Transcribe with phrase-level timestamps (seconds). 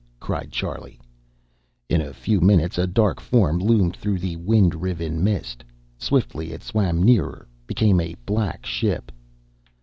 [0.19, 0.99] cried Charlie.
[1.87, 5.63] In a few minutes a dark form loomed through the wind riven mist.
[5.99, 9.11] Swiftly it swam nearer; became a black ship.